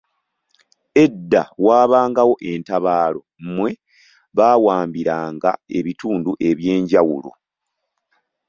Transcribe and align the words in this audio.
Edda 1.03 1.41
waabangawo 1.65 2.33
entabaalo 2.51 3.21
mwe 3.55 3.71
baawambiranga 4.37 5.51
ebitundu 5.77 6.31
eby'enjawulo. 6.49 7.31